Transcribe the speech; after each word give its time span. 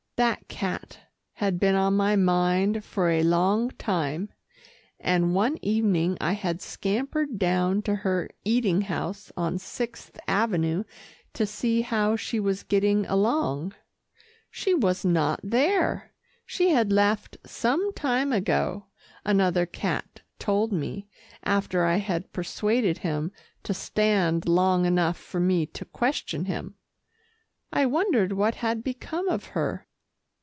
That 0.17 0.47
cat 0.47 0.99
had 1.33 1.59
been 1.59 1.73
on 1.73 1.97
my 1.97 2.15
mind 2.15 2.83
for 2.85 3.09
a 3.09 3.23
long 3.23 3.71
time, 3.71 4.29
and 4.99 5.33
one 5.33 5.57
evening 5.63 6.15
I 6.21 6.33
had 6.33 6.61
scampered 6.61 7.39
down 7.39 7.81
to 7.83 7.95
her 7.95 8.29
eating 8.45 8.81
house 8.81 9.31
on 9.35 9.57
Sixth 9.57 10.19
Avenue 10.27 10.83
to 11.33 11.47
see 11.47 11.81
how 11.81 12.15
she 12.15 12.39
was 12.39 12.61
getting 12.61 13.03
along. 13.07 13.73
She 14.51 14.75
was 14.75 15.03
not 15.03 15.39
there. 15.43 16.11
She 16.45 16.69
had 16.69 16.91
left 16.91 17.37
some 17.43 17.91
time 17.93 18.31
ago, 18.31 18.85
another 19.25 19.65
cat 19.65 20.21
told 20.37 20.71
me, 20.71 21.07
after 21.41 21.83
I 21.83 21.97
had 21.97 22.31
persuaded 22.31 22.99
him 22.99 23.31
to 23.63 23.73
stand 23.73 24.47
long 24.47 24.85
enough 24.85 25.17
for 25.17 25.39
me 25.39 25.65
to 25.65 25.83
question 25.83 26.45
him. 26.45 26.75
I 27.73 27.87
wondered 27.87 28.33
what 28.33 28.53
had 28.53 28.83
become 28.83 29.27
of 29.27 29.45
her. 29.45 29.87